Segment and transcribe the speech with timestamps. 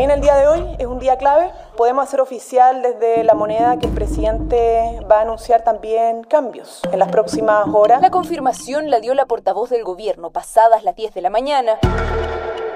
[0.00, 1.50] También el día de hoy es un día clave.
[1.76, 6.98] Podemos hacer oficial desde la moneda que el presidente va a anunciar también cambios en
[6.98, 8.00] las próximas horas.
[8.00, 11.72] La confirmación la dio la portavoz del gobierno pasadas las 10 de la mañana.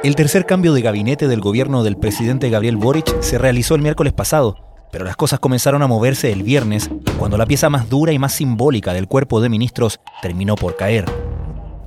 [0.03, 4.13] El tercer cambio de gabinete del gobierno del presidente Gabriel Boric se realizó el miércoles
[4.13, 4.59] pasado,
[4.93, 8.35] pero las cosas comenzaron a moverse el viernes, cuando la pieza más dura y más
[8.35, 11.07] simbólica del cuerpo de ministros terminó por caer.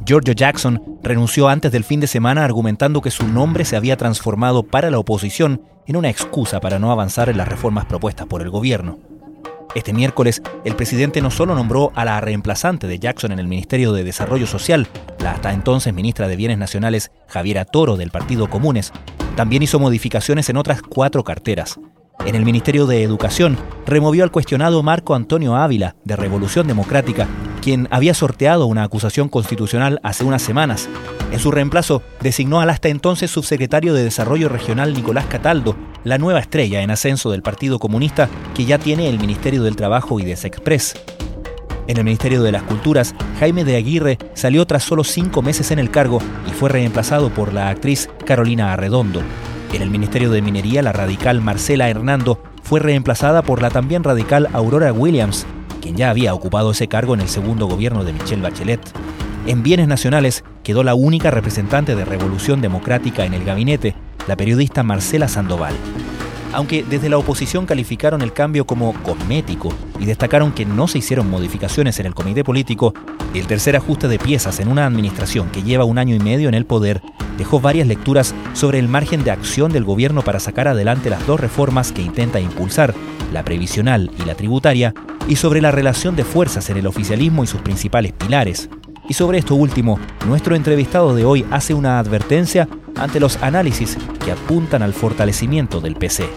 [0.08, 4.64] Giorgio Jackson renunció antes del fin de semana argumentando que su nombre se había transformado
[4.64, 8.50] para la oposición en una excusa para no avanzar en las reformas propuestas por el
[8.50, 9.00] gobierno.
[9.76, 13.92] Este miércoles, el presidente no solo nombró a la reemplazante de Jackson en el Ministerio
[13.92, 14.88] de Desarrollo Social,
[15.20, 18.94] la hasta entonces ministra de Bienes Nacionales Javiera Toro del Partido Comunes,
[19.36, 21.82] también hizo modificaciones en otras cuatro carteras.
[22.26, 27.28] En el Ministerio de Educación, removió al cuestionado Marco Antonio Ávila, de Revolución Democrática,
[27.68, 30.88] quien había sorteado una acusación constitucional hace unas semanas.
[31.34, 36.40] En su reemplazo, designó al hasta entonces subsecretario de Desarrollo Regional Nicolás Cataldo, la nueva
[36.40, 40.38] estrella en ascenso del Partido Comunista que ya tiene el Ministerio del Trabajo y de
[40.38, 40.94] Sexpress.
[41.88, 45.80] En el Ministerio de las Culturas, Jaime de Aguirre salió tras solo cinco meses en
[45.80, 49.22] el cargo y fue reemplazado por la actriz Carolina Arredondo.
[49.74, 54.48] En el Ministerio de Minería, la radical Marcela Hernando fue reemplazada por la también radical
[54.54, 55.46] Aurora Williams,
[55.88, 58.82] quien ya había ocupado ese cargo en el segundo gobierno de Michelle Bachelet.
[59.46, 63.96] En bienes nacionales quedó la única representante de Revolución Democrática en el gabinete,
[64.28, 65.74] la periodista Marcela Sandoval.
[66.52, 71.30] Aunque desde la oposición calificaron el cambio como cosmético y destacaron que no se hicieron
[71.30, 72.94] modificaciones en el comité político,
[73.34, 76.56] el tercer ajuste de piezas en una administración que lleva un año y medio en
[76.56, 77.02] el poder
[77.38, 81.40] dejó varias lecturas sobre el margen de acción del gobierno para sacar adelante las dos
[81.40, 82.94] reformas que intenta impulsar,
[83.32, 84.94] la previsional y la tributaria,
[85.28, 88.70] y sobre la relación de fuerzas en el oficialismo y sus principales pilares.
[89.10, 94.32] Y sobre esto último, nuestro entrevistado de hoy hace una advertencia ante los análisis que
[94.32, 96.28] apuntan al fortalecimiento del PC.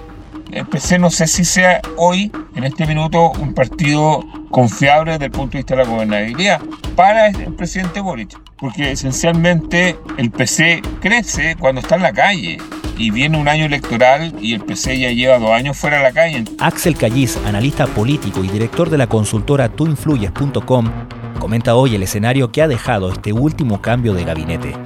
[0.53, 5.31] El PC no sé si sea hoy, en este minuto, un partido confiable desde el
[5.31, 6.61] punto de vista de la gobernabilidad
[6.97, 12.59] para el presidente Boric, porque esencialmente el PC crece cuando está en la calle
[13.01, 16.13] y viene un año electoral y el PC ya lleva dos años fuera de la
[16.13, 16.45] calle.
[16.59, 20.91] Axel Callis, analista político y director de la consultora tuinfluyes.com,
[21.39, 24.77] comenta hoy el escenario que ha dejado este último cambio de gabinete.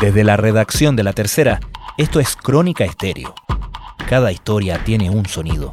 [0.00, 1.60] Desde la redacción de la tercera,
[1.96, 3.32] esto es Crónica Estéreo.
[4.08, 5.72] Cada historia tiene un sonido.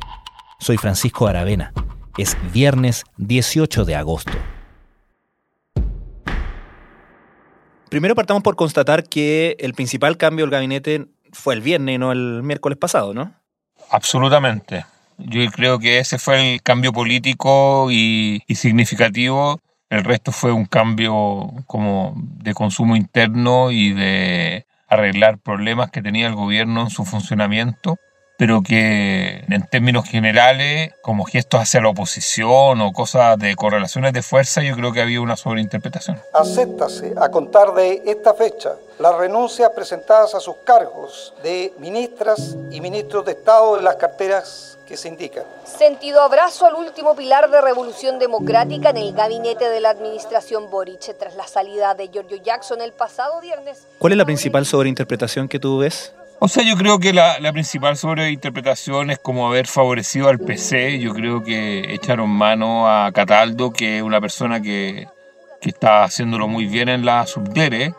[0.60, 1.74] Soy Francisco Aravena.
[2.20, 4.38] Es viernes 18 de agosto.
[7.92, 12.14] Primero partamos por constatar que el principal cambio del gabinete fue el viernes y no
[12.14, 13.34] el miércoles pasado, ¿no?
[13.90, 14.86] Absolutamente.
[15.18, 19.60] Yo creo que ese fue el cambio político y, y significativo.
[19.90, 26.28] El resto fue un cambio como de consumo interno y de arreglar problemas que tenía
[26.28, 27.98] el gobierno en su funcionamiento
[28.42, 34.24] pero que en términos generales, como gestos hacia la oposición o cosas de correlaciones de
[34.24, 36.20] fuerza, yo creo que había una sobreinterpretación.
[36.34, 42.82] Acéptase a contar de esta fecha las renuncias presentadas a sus cargos de ministras y
[42.82, 45.44] ministros de Estado en las carteras que se indican.
[45.64, 51.16] Sentido abrazo al último pilar de Revolución Democrática en el gabinete de la administración Boric
[51.20, 53.86] tras la salida de Giorgio Jackson el pasado viernes.
[54.00, 56.12] ¿Cuál es la principal sobreinterpretación que tú ves?
[56.44, 60.98] O sea, yo creo que la, la, principal sobreinterpretación es como haber favorecido al PC.
[60.98, 65.08] Yo creo que echaron mano a Cataldo, que es una persona que,
[65.62, 67.94] que está haciéndolo muy bien en la subdere,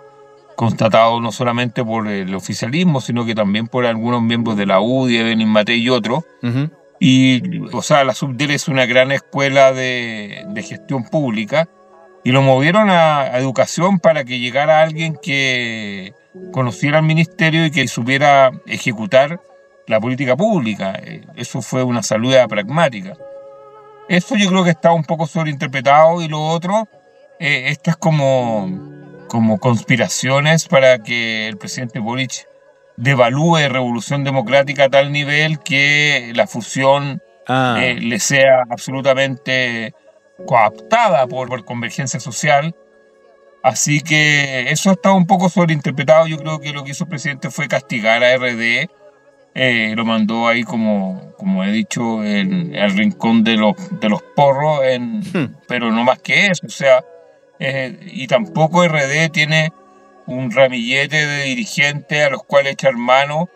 [0.57, 5.23] constatado no solamente por el oficialismo, sino que también por algunos miembros de la UDI,
[5.23, 6.25] Benin Mate y otros.
[6.99, 11.69] Y, o sea, la subdere es una gran escuela de, de gestión pública
[12.25, 16.13] y lo movieron a, a educación para que llegara alguien que
[16.53, 19.41] conociera al ministerio y que supiera ejecutar
[19.87, 21.01] la política pública.
[21.37, 23.17] Eso fue una salida pragmática.
[24.09, 26.89] Eso yo creo que está un poco sobreinterpretado y lo otro,
[27.39, 32.47] eh, estas como, como conspiraciones para que el presidente Boric
[32.97, 37.79] devalúe Revolución Democrática a tal nivel que la fusión ah.
[37.81, 39.95] eh, le sea absolutamente
[40.47, 42.75] coaptada por, por convergencia social
[43.63, 46.27] Así que eso está un poco sobreinterpretado.
[46.27, 48.89] Yo creo que lo que hizo el presidente fue castigar a RD.
[49.55, 54.23] Eh, lo mandó ahí, como, como he dicho, en el rincón de los, de los
[54.35, 55.57] porros, en, hmm.
[55.69, 56.67] pero no más que eso.
[56.67, 57.05] O sea,
[57.59, 59.73] eh, y tampoco RD tiene
[60.27, 63.49] un ramillete de dirigentes a los cuales echar mano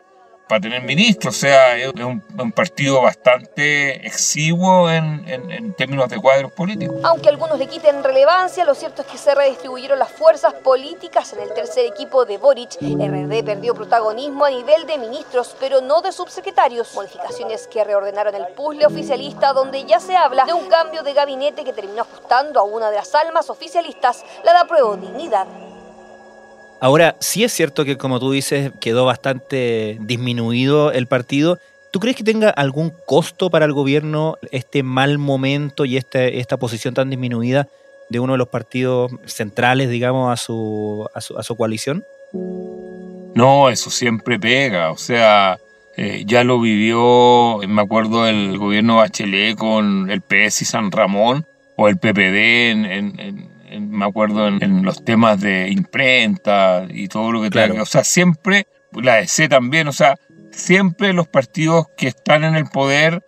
[0.49, 1.37] para tener ministros.
[1.37, 2.23] O sea, es un,
[2.53, 6.97] partido bastante exiguo en, en, términos de cuadros políticos.
[7.03, 11.41] Aunque algunos le quiten relevancia, lo cierto es que se redistribuyeron las fuerzas políticas en
[11.41, 12.77] el tercer equipo de Boric.
[12.81, 16.95] RD perdió protagonismo a nivel de ministros, pero no de subsecretarios.
[16.95, 21.65] Modificaciones que reordenaron el puzzle oficialista, donde ya se habla de un cambio de gabinete
[21.65, 25.47] que terminó ajustando a una de las almas oficialistas, la da prueba dignidad.
[26.81, 31.59] Ahora, sí es cierto que, como tú dices, quedó bastante disminuido el partido.
[31.91, 36.59] ¿Tú crees que tenga algún costo para el gobierno este mal momento y este, esta
[36.59, 37.69] posición tan disminuida
[38.11, 42.05] de uno de los partidos centrales, digamos, a su, a su, coalición?
[43.35, 44.91] No, eso siempre pega.
[44.91, 45.59] O sea,
[45.97, 51.47] eh, ya lo vivió, me acuerdo, el gobierno Bachelet con el PS y San Ramón,
[51.77, 53.46] o el PPD en
[53.81, 57.83] me acuerdo en, los temas de imprenta y todo lo que claro.
[57.83, 60.17] O sea, siempre, la EC también, o sea,
[60.51, 63.23] siempre los partidos que están en el poder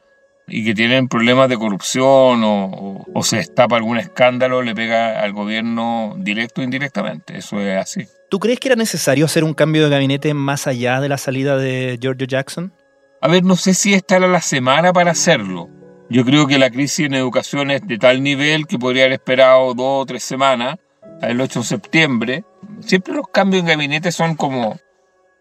[0.46, 6.14] y que tienen problemas de corrupción o, se destapa algún escándalo, le pega al gobierno
[6.18, 7.36] directo o indirectamente.
[7.36, 8.06] Eso es así.
[8.30, 11.56] ¿Tú crees que era necesario hacer un cambio de gabinete más allá de la salida
[11.56, 12.72] de Giorgio Jackson?
[13.20, 15.68] A ver, no sé si esta era la semana para hacerlo.
[16.10, 19.74] Yo creo que la crisis en educación es de tal nivel que podría haber esperado
[19.74, 20.78] dos o tres semanas,
[21.20, 22.44] el 8 de septiembre.
[22.80, 24.78] Siempre los cambios en gabinete son como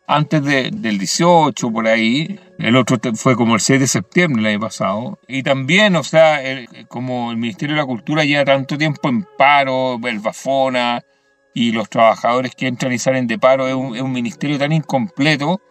[0.07, 2.37] antes del 18, por ahí.
[2.59, 5.19] El otro fue como el 6 de septiembre el año pasado.
[5.29, 6.41] Y también, o sea,
[6.89, 11.01] como el Ministerio de la Cultura lleva tanto tiempo en paro, el Bafona
[11.53, 15.61] y los trabajadores que entran y salen de paro, es un ministerio tan incompleto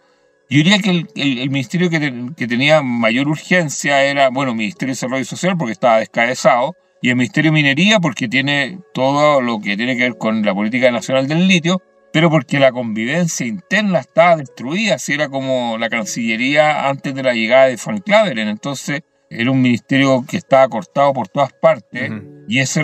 [0.49, 5.25] yo diría que el, ministerio que, tenía mayor urgencia era, bueno, el Ministerio de Desarrollo
[5.25, 9.97] Social porque estaba descabezado, y el Ministerio de Minería porque tiene todo lo que tiene
[9.97, 11.81] que ver con la política nacional del litio,
[12.13, 17.33] pero porque la convivencia interna estaba destruida, así era como la Cancillería antes de la
[17.33, 18.47] llegada de Frank Claveren.
[18.47, 22.11] Entonces, era un ministerio que estaba cortado por todas partes
[22.47, 22.81] y ese,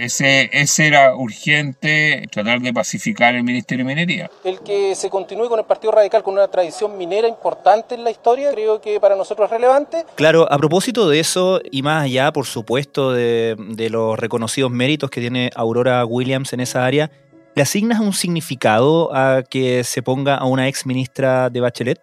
[0.00, 4.30] ese, ese era urgente tratar de pacificar el Ministerio de Minería.
[4.42, 8.10] El que se continúe con el Partido Radical con una tradición minera importante en la
[8.10, 10.04] historia, creo que para nosotros es relevante.
[10.16, 15.10] Claro, a propósito de eso y más allá, por supuesto, de, de los reconocidos méritos
[15.10, 17.10] que tiene Aurora Williams en esa área,
[17.54, 22.00] ¿le asignas un significado a que se ponga a una ex ministra de Bachelet?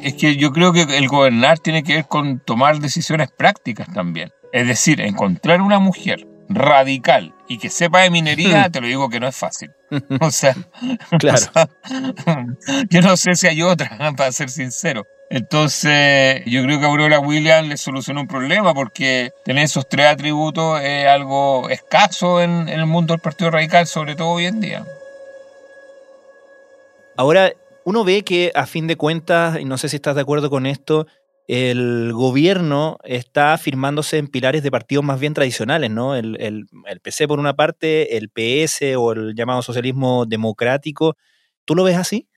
[0.00, 4.32] Es que yo creo que el gobernar tiene que ver con tomar decisiones prácticas también.
[4.52, 9.20] Es decir, encontrar una mujer radical y que sepa de minería, te lo digo que
[9.20, 9.70] no es fácil.
[10.20, 10.54] O sea,
[11.18, 11.46] claro.
[12.90, 15.06] yo no sé si hay otra, para ser sincero.
[15.30, 20.80] Entonces, yo creo que Aurora Williams le solucionó un problema porque tener esos tres atributos
[20.82, 24.84] es algo escaso en, en el mundo del Partido Radical, sobre todo hoy en día.
[27.16, 27.52] Ahora,
[27.84, 30.66] uno ve que a fin de cuentas, y no sé si estás de acuerdo con
[30.66, 31.06] esto,
[31.52, 36.14] el gobierno está firmándose en pilares de partidos más bien tradicionales, ¿no?
[36.14, 36.68] El, el,
[37.02, 41.16] PC por una parte, el PS o el llamado socialismo democrático.
[41.64, 42.28] ¿Tú lo ves así?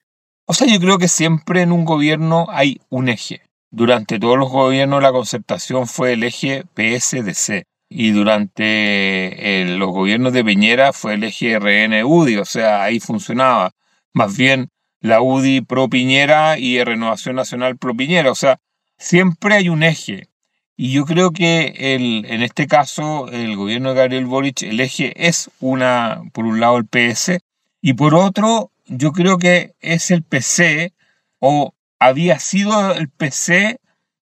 [0.45, 3.43] O sea, yo creo que siempre en un gobierno hay un eje.
[3.69, 10.33] Durante todos los gobiernos la concertación fue el eje PSDC y durante eh, los gobiernos
[10.33, 13.73] de Peñera fue el eje RN-UDI, o sea, ahí funcionaba.
[14.11, 14.69] Más bien
[15.01, 18.31] la UDI pro Piñera y Renovación Nacional pro Piñera.
[18.31, 18.59] O sea,
[19.03, 20.29] siempre hay un eje.
[20.75, 25.13] Y yo creo que el, en este caso, el gobierno de Gabriel Boric, el eje
[25.27, 27.39] es una, por un lado, el PS,
[27.81, 30.93] y por otro, yo creo que es el PC,
[31.39, 33.77] o había sido el PC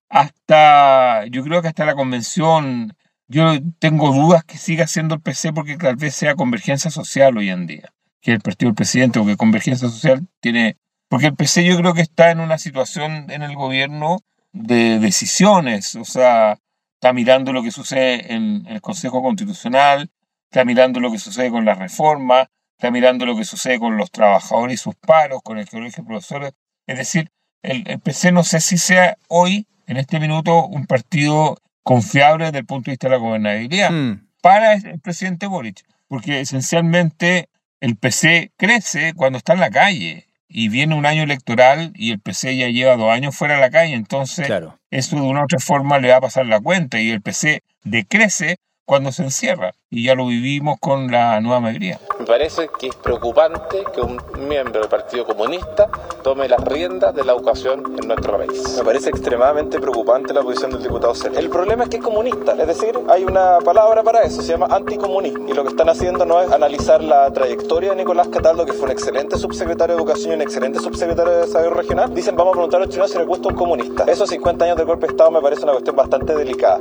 [0.08, 2.94] hasta, yo creo que hasta la convención.
[3.28, 7.48] Yo tengo dudas que siga siendo el PC porque tal vez sea convergencia social hoy
[7.48, 10.76] en día que el partido del presidente o que Convergencia Social tiene,
[11.08, 14.18] porque el PC yo creo que está en una situación en el gobierno
[14.52, 16.58] de decisiones, o sea,
[16.94, 20.10] está mirando lo que sucede en, el Consejo Constitucional,
[20.50, 24.10] está mirando lo que sucede con la reforma, está mirando lo que sucede con los
[24.10, 26.52] trabajadores y sus paros, con el colegio de profesores.
[26.86, 27.30] Es decir,
[27.62, 32.58] el, el, PC no sé si sea hoy, en este minuto, un partido confiable desde
[32.58, 34.28] el punto de vista de la gobernabilidad hmm.
[34.40, 37.48] para el presidente Boric, porque esencialmente
[37.80, 42.20] el PC crece cuando está en la calle y viene un año electoral y el
[42.20, 44.48] PC ya lleva dos años fuera de la calle, entonces
[44.90, 47.62] eso de una u otra forma le va a pasar la cuenta y el PC
[47.84, 48.56] decrece
[48.92, 49.72] cuando se encierra.
[49.88, 51.98] Y ya lo vivimos con la nueva mayoría.
[52.18, 55.88] Me parece que es preocupante que un miembro del Partido Comunista
[56.22, 58.76] tome las riendas de la educación en nuestro país.
[58.76, 61.40] Me parece extremadamente preocupante la posición del diputado Cerda.
[61.40, 64.66] El problema es que es comunista, es decir, hay una palabra para eso, se llama
[64.70, 65.48] anticomunismo.
[65.48, 68.84] Y lo que están haciendo no es analizar la trayectoria de Nicolás Cataldo, que fue
[68.84, 72.14] un excelente subsecretario de Educación y un excelente subsecretario de Desarrollo Regional.
[72.14, 74.04] Dicen, vamos a preguntar a los chinos si les gusta un comunista.
[74.04, 76.78] Esos 50 años de golpe de Estado me parece una cuestión bastante delicada.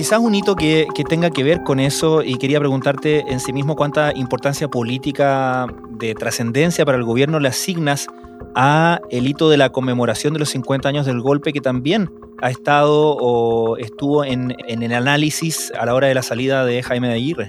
[0.00, 3.52] Quizás un hito que, que, tenga que ver con eso y quería preguntarte en sí
[3.52, 8.06] mismo cuánta importancia política de trascendencia para el gobierno le asignas
[8.54, 12.48] a el hito de la conmemoración de los 50 años del golpe que también ha
[12.48, 17.08] estado o estuvo en, en el análisis a la hora de la salida de Jaime
[17.08, 17.48] de Aguirre.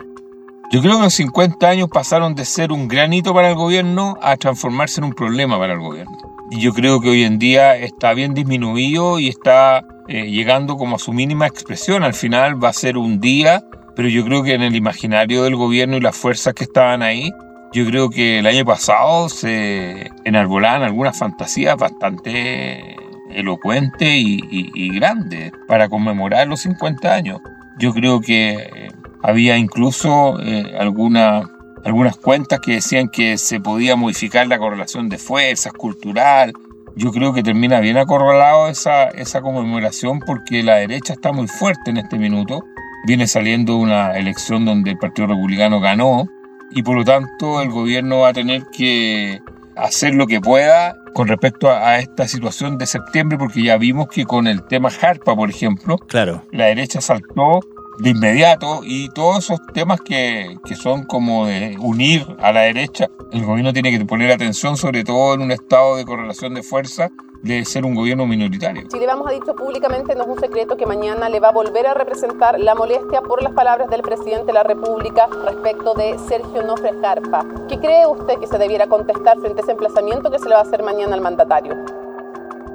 [0.73, 4.17] Yo creo que los 50 años pasaron de ser un gran hito para el gobierno
[4.21, 6.17] a transformarse en un problema para el gobierno.
[6.49, 10.97] Y yo creo que hoy en día está bien disminuido y está eh, llegando como
[10.97, 12.03] a su mínima expresión.
[12.03, 13.63] Al final va a ser un día,
[13.95, 17.31] pero yo creo que en el imaginario del gobierno y las fuerzas que estaban ahí,
[17.71, 22.97] yo creo que el año pasado se enarbolaban algunas fantasías bastante
[23.29, 27.39] elocuentes y, grandes para conmemorar los 50 años.
[27.79, 28.91] Yo creo que eh,
[29.23, 31.49] había incluso eh, alguna,
[31.85, 36.51] algunas cuentas que decían que se podía modificar la correlación de fuerzas cultural.
[36.95, 41.91] Yo creo que termina bien acorralado esa, esa conmemoración porque la derecha está muy fuerte
[41.91, 42.63] en este minuto.
[43.07, 46.27] Viene saliendo una elección donde el Partido Republicano ganó
[46.71, 49.41] y por lo tanto el gobierno va a tener que
[49.75, 54.07] hacer lo que pueda con respecto a, a, esta situación de septiembre, porque ya vimos
[54.07, 56.45] que con el tema Harpa, por ejemplo, claro.
[56.51, 57.59] la derecha saltó
[58.01, 63.09] de inmediato y todos esos temas que, que, son como de unir a la derecha,
[63.31, 67.11] el gobierno tiene que poner atención, sobre todo en un estado de correlación de fuerza,
[67.43, 68.87] de ser un gobierno minoritario.
[68.87, 71.85] Chile Vamos ha dicho públicamente, no es un secreto, que mañana le va a volver
[71.85, 76.63] a representar la molestia por las palabras del presidente de la República respecto de Sergio
[76.63, 77.45] Nofre Jarpa.
[77.67, 80.61] ¿Qué cree usted que se debiera contestar frente a ese emplazamiento que se le va
[80.61, 81.75] a hacer mañana al mandatario?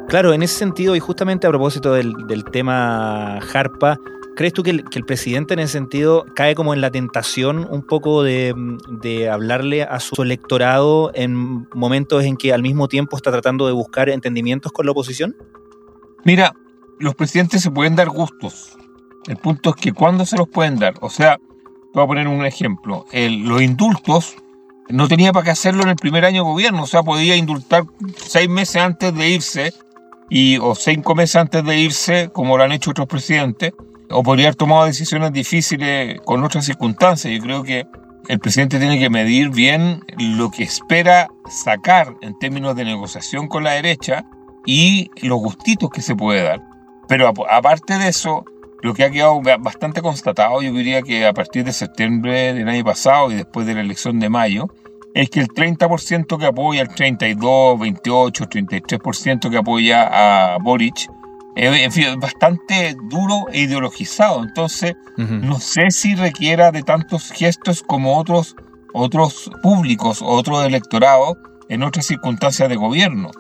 [0.09, 3.99] Claro, en ese sentido, y justamente a propósito del, del tema Jarpa,
[4.37, 8.23] ¿Crees tú que el, presidente en ese sentido cae como en la tentación un poco
[8.23, 8.55] de,
[9.01, 13.73] de, hablarle a su electorado en momentos en que al mismo tiempo está tratando de
[13.73, 15.35] buscar entendimientos con la oposición?
[16.23, 16.55] Mira,
[16.99, 18.77] los presidentes se pueden dar gustos.
[19.27, 20.95] El punto es que ¿cuándo se los pueden dar?
[21.01, 21.39] O sea,
[21.95, 23.07] voy a poner un ejemplo.
[23.13, 24.37] Los indultos
[24.91, 26.83] no tenía para qué hacerlo en el primer año de gobierno.
[26.83, 27.85] O sea, podía indultar
[28.17, 29.73] seis meses antes de irse
[30.29, 33.73] y, o cinco meses antes de irse, como lo han hecho otros presidentes
[34.11, 37.33] o podría haber tomado decisiones difíciles con otras circunstancias.
[37.33, 37.87] Yo creo que
[38.29, 43.65] el presidente tiene que medir bien lo que espera sacar en términos de negociación con
[43.65, 44.25] la derecha
[44.65, 46.63] y los gustitos que se puede dar.
[47.09, 48.45] Pero aparte de eso,
[48.83, 52.85] lo que ha quedado bastante constatado, yo diría que a partir de septiembre del año
[52.85, 54.69] pasado y después de la elección de mayo,
[55.15, 61.09] es que el 30% que apoya, el 32, 28, 33% que apoya a Boric,
[61.57, 64.43] en fin, bastante duro e ideologizado.
[64.43, 65.41] Entonces, uh -huh.
[65.41, 68.55] no sé si requiera de tantos gestos como otros,
[68.93, 73.31] otros públicos o otros electorados en otras circunstancias de gobierno.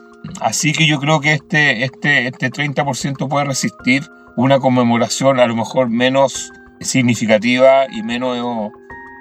[0.40, 5.54] Así que yo creo que este, este, este 30% puede resistir una conmemoración a lo
[5.54, 8.70] mejor menos significativa y menos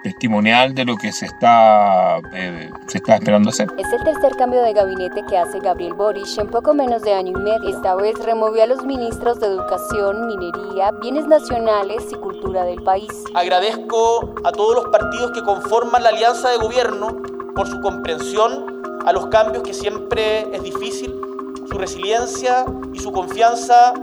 [0.06, 3.68] testimonial de lo que se está, eh, se está esperando hacer.
[3.76, 7.32] Es el tercer cambio de gabinete que hace Gabriel Boric en poco menos de año
[7.32, 7.70] y medio.
[7.70, 13.10] Esta vez removió a los ministros de Educación, Minería, Bienes Nacionales y Cultura del país.
[13.34, 17.24] Agradezco a todos los partidos que conforman la alianza de gobierno
[17.56, 21.20] por su comprensión a los cambios que siempre es difícil,
[21.68, 23.94] su resiliencia y su confianza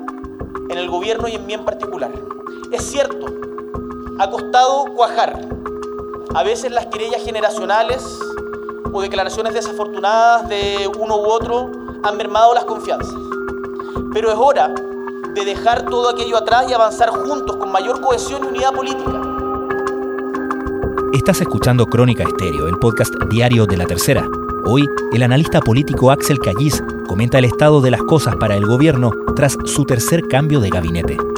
[0.68, 2.10] en el gobierno y en mí en particular.
[2.72, 3.26] Es cierto,
[4.18, 5.62] ha costado cuajar
[6.34, 8.18] a veces las querellas generacionales
[8.90, 11.70] o declaraciones desafortunadas de uno u otro
[12.02, 13.14] han mermado las confianzas.
[14.12, 14.68] Pero es hora
[15.34, 19.20] de dejar todo aquello atrás y avanzar juntos con mayor cohesión y unidad política.
[21.12, 24.26] Estás escuchando Crónica Estéreo, el podcast diario de la tercera.
[24.64, 29.10] Hoy, el analista político Axel Callis comenta el estado de las cosas para el gobierno
[29.36, 31.31] tras su tercer cambio de gabinete.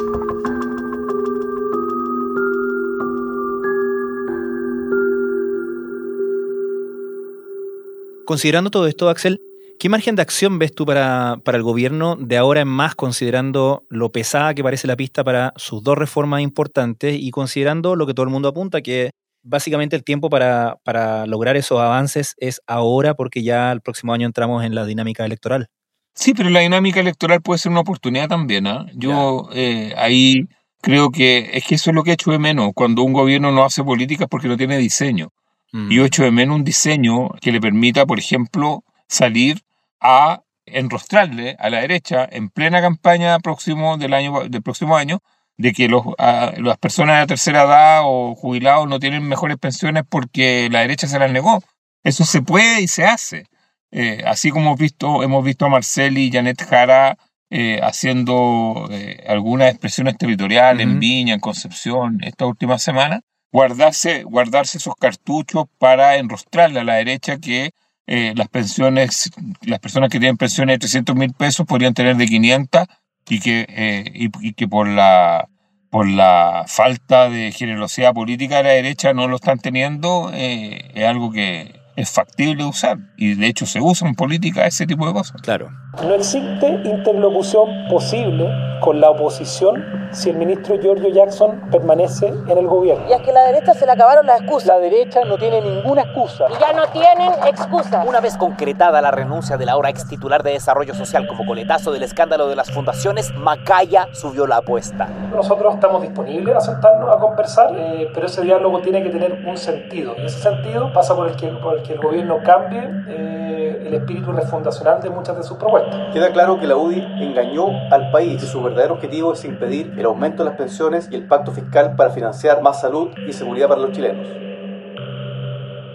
[8.26, 9.40] Considerando todo esto, Axel,
[9.78, 13.84] ¿qué margen de acción ves tú para, para, el gobierno de ahora en más, considerando
[13.90, 18.14] lo pesada que parece la pista para sus dos reformas importantes y considerando lo que
[18.14, 19.10] todo el mundo apunta, que
[19.42, 24.26] básicamente el tiempo para, para lograr esos avances es ahora porque ya el próximo año
[24.26, 25.68] entramos en la dinámica electoral?
[26.14, 28.66] Sí, pero la dinámica electoral puede ser una oportunidad también.
[28.66, 28.86] ¿eh?
[28.94, 30.46] Yo eh, ahí
[30.80, 32.70] creo que es que eso es lo que echo de menos.
[32.74, 35.30] Cuando un gobierno no hace políticas porque no tiene diseño.
[35.74, 35.90] Mm.
[35.90, 39.62] Y yo echo de menos un diseño que le permita, por ejemplo, salir
[40.00, 45.20] a enrostrarle a la derecha en plena campaña próximo del, año, del próximo año
[45.56, 50.04] de que los, a- las personas de tercera edad o jubilados no tienen mejores pensiones
[50.08, 51.60] porque la derecha se las negó.
[52.04, 53.46] Eso se puede y se hace.
[53.90, 57.16] Eh, así como hemos visto, hemos visto a Marcel y Janet Jara
[57.50, 60.98] eh, haciendo eh, algunas expresiones territoriales en.
[61.00, 63.20] Viña, en Concepción, esta última semana,
[63.54, 67.70] guardarse, guardarse esos cartuchos para enrostrarle a la derecha que
[68.08, 69.30] eh, las pensiones,
[69.62, 72.82] las personas que tienen pensiones de 300 mil pesos podrían tener de 500
[73.28, 75.48] y que, eh, y, que por la
[75.88, 81.04] por la falta de generosidad política de la derecha no lo están teniendo, eh, es
[81.04, 82.98] algo que es factible usar.
[83.16, 85.40] Y de hecho se usa en política ese tipo de cosas.
[85.42, 85.70] Claro.
[86.02, 92.66] No existe interlocución posible con la oposición si el ministro Giorgio Jackson permanece en el
[92.66, 93.06] gobierno.
[93.08, 94.68] Y es que a la derecha se le acabaron las excusas.
[94.68, 96.46] La derecha no tiene ninguna excusa.
[96.50, 98.04] Y ya no tienen excusa.
[98.06, 102.02] Una vez concretada la renuncia del ahora ex titular de Desarrollo Social como coletazo del
[102.02, 105.08] escándalo de las fundaciones, Macaya subió la apuesta.
[105.34, 109.56] Nosotros estamos disponibles a sentarnos a conversar, eh, pero ese diálogo tiene que tener un
[109.56, 110.14] sentido.
[110.18, 113.43] Y ese sentido pasa por el que, por el, que el gobierno cambie eh,
[113.86, 116.12] el espíritu refundacional de muchas de sus propuestas.
[116.12, 120.04] Queda claro que la UDI engañó al país y su verdadero objetivo es impedir el
[120.04, 123.80] aumento de las pensiones y el pacto fiscal para financiar más salud y seguridad para
[123.80, 124.26] los chilenos.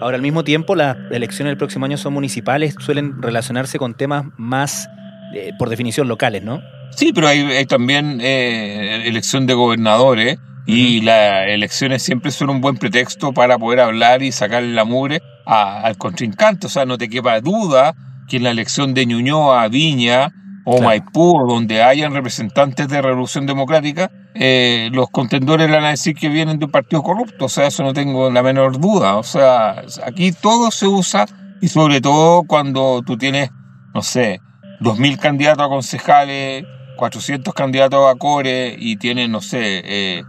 [0.00, 4.24] Ahora, al mismo tiempo, las elecciones del próximo año son municipales, suelen relacionarse con temas
[4.38, 4.88] más,
[5.34, 6.62] eh, por definición, locales, ¿no?
[6.90, 12.60] Sí, pero hay, hay también eh, elección de gobernadores y las elecciones siempre son un
[12.60, 15.20] buen pretexto para poder hablar y sacarle la mugre
[15.50, 16.66] a- al contrincante.
[16.66, 17.94] O sea, no te quepa duda
[18.28, 20.32] que en la elección de Ñuñoa, Viña
[20.64, 20.86] o Claro.
[20.86, 26.28] Maipú, donde hayan representantes de Revolución Democrática, eh, los contendores le van a decir que
[26.28, 27.46] vienen de un partido corrupto.
[27.46, 29.16] O sea, eso no tengo la menor duda.
[29.16, 31.26] O sea, aquí todo se usa
[31.60, 33.50] y sobre todo cuando tú tienes,
[33.94, 34.40] no sé,
[34.80, 36.64] 2.000 candidatos a concejales,
[36.96, 40.22] 400 candidatos a core y tienen, no sé, eh,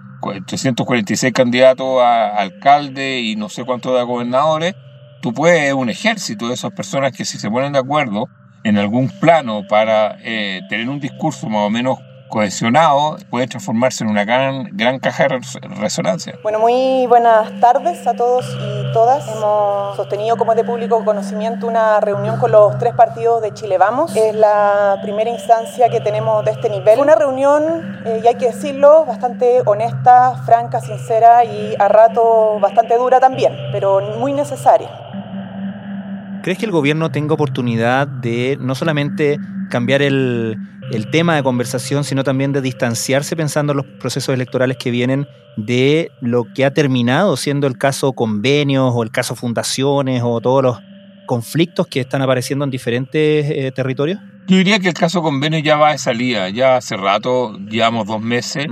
[0.48, 4.74] 346 candidatos a alcalde y no sé cuántos a gobernadores,
[5.22, 8.26] tú puedes un ejército de esas personas que si se ponen de acuerdo
[8.64, 12.00] en algún plano para eh, tener un discurso más o menos
[12.30, 16.36] cohesionado, puede transformarse en una gran, gran caja de res- resonancia.
[16.44, 19.28] Bueno, muy buenas tardes a todos y todas.
[19.28, 24.16] Hemos sostenido como de público conocimiento una reunión con los tres partidos de Chile Vamos.
[24.16, 27.00] Es la primera instancia que tenemos de este nivel.
[27.00, 32.96] Una reunión, eh, y hay que decirlo, bastante honesta, franca, sincera y a rato bastante
[32.98, 34.90] dura también, pero muy necesaria.
[36.44, 40.58] ¿Crees que el gobierno tenga oportunidad de no solamente cambiar el,
[40.92, 45.28] el tema de conversación, sino también de distanciarse pensando en los procesos electorales que vienen
[45.58, 50.64] de lo que ha terminado siendo el caso convenios o el caso fundaciones o todos
[50.64, 50.80] los
[51.26, 54.20] conflictos que están apareciendo en diferentes eh, territorios?
[54.48, 58.20] Yo diría que el caso convenio ya va de salida, ya hace rato, llevamos dos
[58.20, 58.68] meses,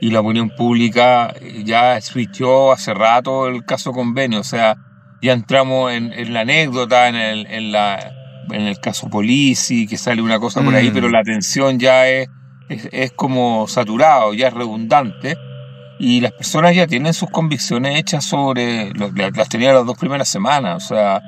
[0.00, 1.34] y la opinión pública
[1.64, 4.76] ya switchó hace rato el caso convenio, o sea,
[5.24, 8.12] ya entramos en, en la anécdota, en el, en, la,
[8.50, 10.92] en el caso Polisi, que sale una cosa por ahí, Mm.
[10.92, 12.28] pero la atención ya es,
[12.68, 15.38] es, es como saturado, ya es redundante,
[15.98, 20.84] y las personas ya tienen sus convicciones hechas sobre, las tenían las dos primeras semanas,
[20.84, 21.22] o sea,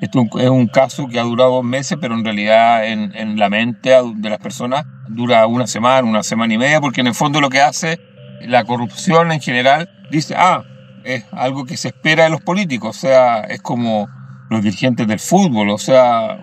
[0.00, 3.48] esto es un caso que ha durado dos meses, pero en realidad en, en la
[3.48, 7.40] mente de las personas dura una semana, una semana y media, porque en el fondo
[7.40, 7.98] lo que hace
[8.42, 10.64] la corrupción en general dice, ah,
[11.04, 14.08] es algo que se espera de los políticos, o sea, es como
[14.50, 16.38] los dirigentes del fútbol, o sea,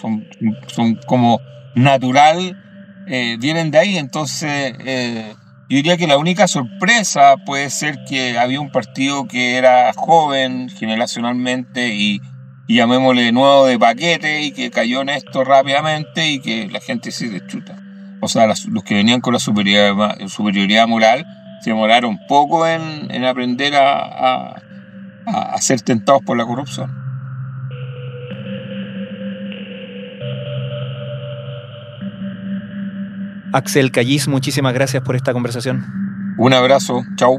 [0.00, 0.26] son,
[0.66, 1.40] son como
[1.74, 2.56] natural,
[3.06, 5.34] eh, vienen de ahí, entonces eh,
[5.68, 10.68] yo diría que la única sorpresa puede ser que había un partido que era joven
[10.70, 12.20] generacionalmente y,
[12.66, 17.10] y llamémosle nuevo de paquete y que cayó en esto rápidamente y que la gente
[17.12, 17.76] se chuta.
[18.22, 21.24] O sea, las- los que venían con la superioridad, superioridad moral
[21.60, 24.62] se demoraron poco en, en aprender a, a,
[25.26, 26.90] a- a ser tentados por la corrupción.
[33.52, 35.84] Axel Callis, muchísimas gracias por esta conversación.
[36.36, 37.38] Un abrazo, chao.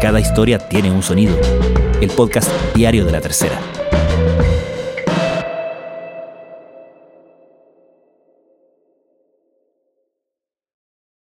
[0.00, 1.36] Cada historia tiene un sonido.
[2.00, 3.60] El podcast diario de la tercera.